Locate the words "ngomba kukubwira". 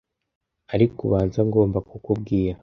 1.47-2.53